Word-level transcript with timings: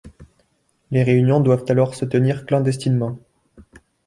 Les 0.89 1.03
réunions 1.03 1.41
doivent 1.41 1.65
alors 1.69 1.93
se 1.93 2.05
tenir 2.05 2.47
clandestinement. 2.47 3.19